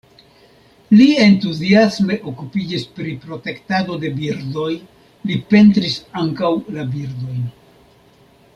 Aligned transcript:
Li 0.93 1.05
entuziasme 1.25 2.17
okupiĝis 2.31 2.87
pri 2.95 3.13
protektado 3.25 3.99
de 4.05 4.11
birdoj, 4.17 4.71
li 5.31 5.39
pentris 5.53 5.99
ankaŭ 6.25 6.51
la 6.79 6.91
birdojn. 6.97 7.45